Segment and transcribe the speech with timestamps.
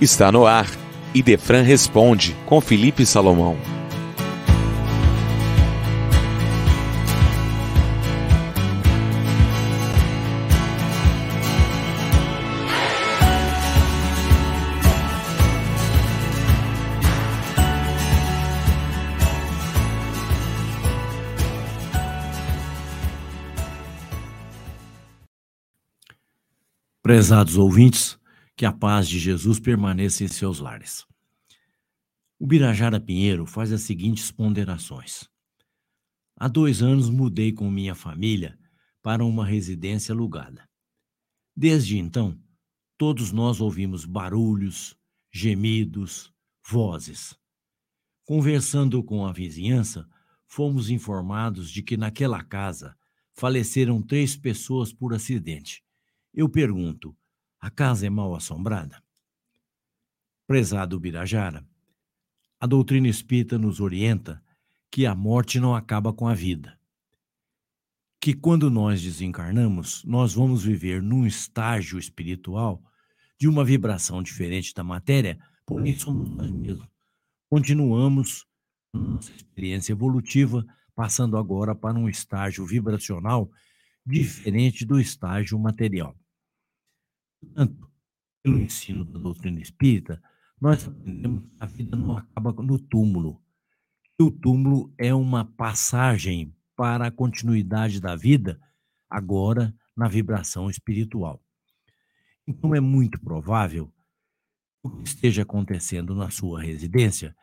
[0.00, 0.68] Está no ar.
[1.14, 3.56] Idefran responde com Felipe Salomão.
[27.00, 28.18] Prezados ouvintes,
[28.56, 31.04] que a paz de Jesus permaneça em seus lares.
[32.38, 35.28] O Birajara Pinheiro faz as seguintes ponderações.
[36.36, 38.58] Há dois anos mudei com minha família
[39.02, 40.68] para uma residência alugada.
[41.56, 42.38] Desde então,
[42.98, 44.96] todos nós ouvimos barulhos,
[45.32, 46.32] gemidos,
[46.68, 47.36] vozes.
[48.24, 50.08] Conversando com a vizinhança,
[50.46, 52.96] fomos informados de que naquela casa
[53.32, 55.84] faleceram três pessoas por acidente
[56.34, 57.16] eu pergunto:
[57.64, 59.02] a casa é mal assombrada?
[60.46, 61.66] Prezado Birajara,
[62.60, 64.44] a doutrina espírita nos orienta
[64.90, 66.78] que a morte não acaba com a vida.
[68.20, 72.84] Que quando nós desencarnamos, nós vamos viver num estágio espiritual
[73.38, 76.86] de uma vibração diferente da matéria, porém somos nós mesmos.
[77.48, 78.46] Continuamos
[78.92, 83.50] nossa experiência evolutiva, passando agora para um estágio vibracional
[84.04, 86.14] diferente do estágio material.
[87.44, 87.90] Portanto,
[88.42, 90.22] pelo ensino da doutrina espírita,
[90.60, 93.42] nós aprendemos que a vida não acaba no túmulo.
[94.18, 98.60] o túmulo é uma passagem para a continuidade da vida,
[99.08, 101.42] agora na vibração espiritual.
[102.46, 107.34] Então é muito provável que o que esteja acontecendo na sua residência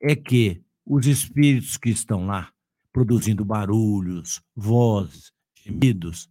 [0.00, 2.52] é que os espíritos que estão lá
[2.92, 6.28] produzindo barulhos, vozes, gemidos,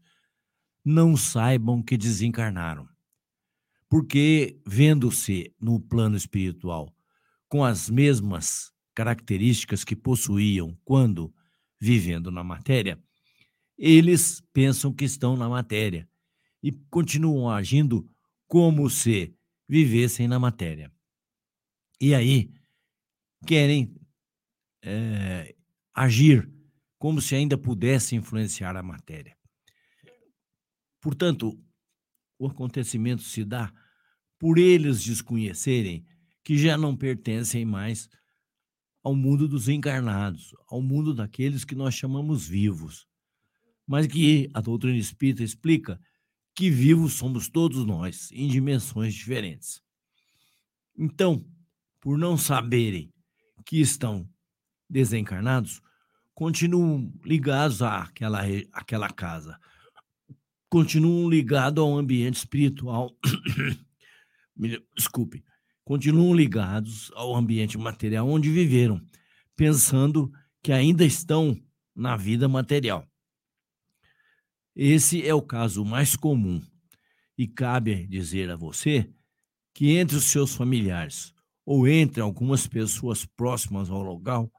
[0.84, 2.88] não saibam que desencarnaram
[3.90, 6.96] porque vendo-se no plano espiritual
[7.48, 11.34] com as mesmas características que possuíam quando
[11.82, 13.02] vivendo na matéria,
[13.78, 16.08] eles pensam que estão na matéria
[16.62, 18.08] e continuam agindo
[18.48, 19.34] como se
[19.68, 20.92] vivessem na matéria.
[22.00, 22.52] E aí
[23.48, 23.96] querem
[24.84, 25.56] é,
[25.94, 26.52] agir
[26.98, 29.36] como se ainda pudesse influenciar a matéria.
[31.02, 31.58] Portanto,
[32.40, 33.72] o acontecimento se dá
[34.40, 36.06] por eles desconhecerem
[36.44, 38.10] que já não pertencem mais
[39.04, 43.06] ao mundo dos encarnados, ao mundo daqueles que nós chamamos vivos.
[43.86, 46.00] Mas que a doutrina espírita explica
[46.56, 49.82] que vivos somos todos nós, em dimensões diferentes.
[50.98, 51.46] Então,
[52.00, 53.14] por não saberem
[53.66, 54.28] que estão
[54.90, 55.82] desencarnados,
[56.34, 59.60] continuam ligados àquela, àquela casa,
[60.70, 63.16] continuam ligados ao ambiente espiritual.
[64.96, 65.44] Desculpe,
[65.84, 69.02] continuam ligados ao ambiente material onde viveram,
[69.56, 70.32] pensando
[70.62, 71.60] que ainda estão
[71.96, 73.08] na vida material.
[74.76, 76.62] Esse é o caso mais comum
[77.38, 79.10] e cabe dizer a você
[79.74, 81.34] que entre os seus familiares
[81.66, 84.52] ou entre algumas pessoas próximas ao local,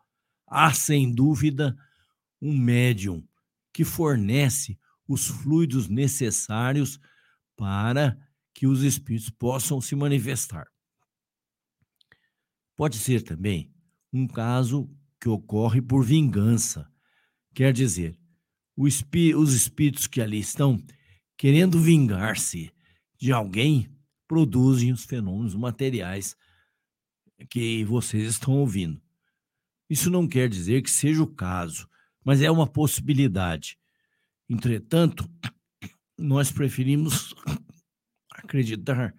[0.47, 1.77] há sem dúvida
[2.41, 3.27] um médium
[3.72, 4.78] que fornece
[5.10, 7.00] os fluidos necessários
[7.56, 8.16] para
[8.54, 10.69] que os espíritos possam se manifestar.
[12.76, 13.75] Pode ser também
[14.12, 14.88] um caso
[15.21, 16.88] que ocorre por vingança,
[17.53, 18.16] quer dizer,
[18.78, 20.81] espí os espíritos que ali estão
[21.37, 22.72] querendo vingar-se
[23.19, 23.92] de alguém
[24.28, 26.37] produzem os fenômenos materiais
[27.50, 29.03] que vocês estão ouvindo.
[29.88, 31.88] Isso não quer dizer que seja o caso,
[32.25, 33.79] mas é uma possibilidade.
[34.50, 35.30] Entretanto,
[36.18, 37.32] nós preferimos
[38.32, 39.14] acreditar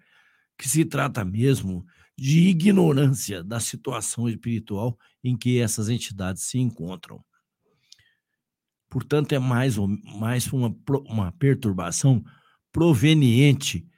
[0.58, 1.86] que se trata mesmo
[2.18, 7.24] de ignorância da situação espiritual em que essas entidades se encontram.
[8.90, 9.78] Portanto, é mais,
[10.18, 10.76] mais uma,
[11.06, 12.22] uma perturbação
[12.70, 13.88] proveniente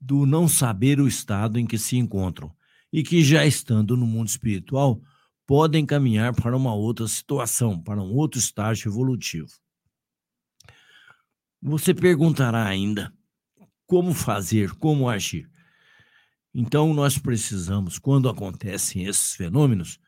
[0.00, 2.52] do não saber o estado em que se encontram
[2.92, 5.00] e que, já estando no mundo espiritual,
[5.46, 9.62] podem caminhar para uma outra situação, para um outro estágio evolutivo.
[11.64, 13.14] Você perguntará ainda
[13.86, 15.48] como fazer, como agir.
[16.52, 20.00] Então, nós precisamos, quando acontecem esses fenômenos,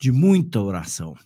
[0.00, 1.16] de muita oração.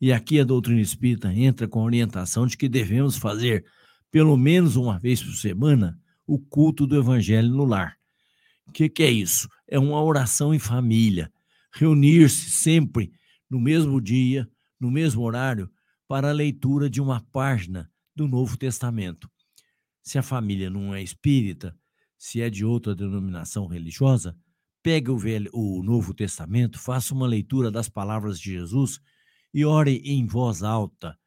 [0.00, 3.64] E aqui a doutrina espírita entra com a orientação de que devemos fazer,
[4.12, 7.96] pelo menos uma vez por semana, o culto do evangelho no lar.
[8.64, 9.48] O que, que é isso?
[9.66, 11.32] É uma oração em família.
[11.72, 13.10] Reunir-se sempre
[13.50, 14.48] no mesmo dia,
[14.78, 15.68] no mesmo horário,
[16.06, 19.30] para a leitura de uma página do Novo Testamento.
[20.02, 21.76] Se a família não é espírita,
[22.16, 24.36] se é de outra denominação religiosa,
[24.82, 29.00] Pegue o, velho, o Novo Testamento, faça uma leitura das palavras de Jesus
[29.52, 31.18] e ore em voz alta.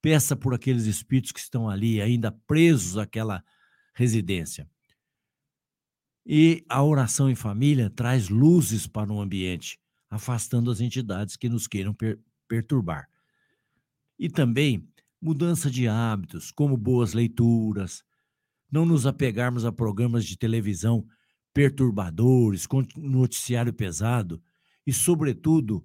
[0.00, 3.44] Peça por aqueles espíritos que estão ali ainda presos àquela
[3.94, 4.68] residência.
[6.26, 9.78] E a oração em família traz luzes para o ambiente,
[10.10, 12.18] afastando as entidades que nos queiram per
[12.48, 13.08] perturbar.
[14.18, 14.88] E também
[15.24, 18.04] mudança de hábitos, como boas leituras,
[18.70, 21.06] não nos apegarmos a programas de televisão
[21.54, 24.42] perturbadores, com noticiário pesado
[24.86, 25.82] e, sobretudo,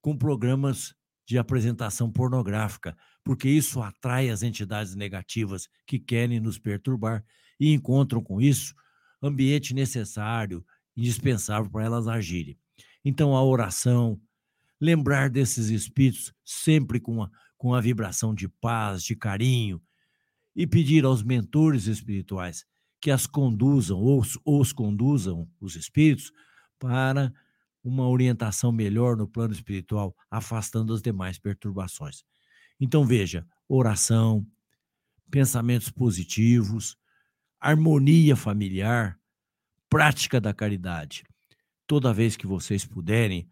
[0.00, 0.94] com programas
[1.26, 7.24] de apresentação pornográfica, porque isso atrai as entidades negativas que querem nos perturbar
[7.58, 8.72] e encontram com isso
[9.20, 10.64] ambiente necessário,
[10.96, 12.56] indispensável para elas agirem.
[13.04, 14.20] Então, a oração,
[14.80, 19.80] lembrar desses espíritos sempre com a, com a vibração de paz, de carinho,
[20.54, 22.64] e pedir aos mentores espirituais
[23.00, 26.32] que as conduzam, ou os, os conduzam, os espíritos,
[26.78, 27.32] para
[27.84, 32.24] uma orientação melhor no plano espiritual, afastando as demais perturbações.
[32.80, 34.46] Então, veja: oração,
[35.30, 36.96] pensamentos positivos,
[37.60, 39.18] harmonia familiar,
[39.88, 41.24] prática da caridade.
[41.86, 43.48] Toda vez que vocês puderem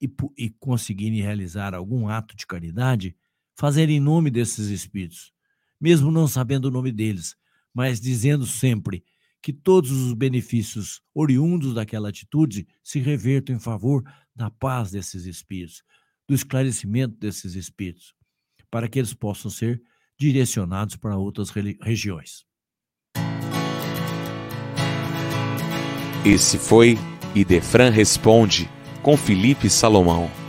[0.00, 3.16] e, e conseguirem realizar algum ato de caridade,
[3.54, 5.32] fazer em nome desses espíritos,
[5.80, 7.36] mesmo não sabendo o nome deles,
[7.72, 9.04] mas dizendo sempre
[9.42, 14.02] que todos os benefícios oriundos daquela atitude se revertam em favor
[14.34, 15.82] da paz desses espíritos,
[16.26, 18.14] do esclarecimento desses espíritos,
[18.70, 19.82] para que eles possam ser
[20.18, 22.46] direcionados para outras regiões.
[26.24, 26.96] Esse foi
[27.34, 28.70] Idefran Responde,
[29.04, 30.43] com Felipe Salomão.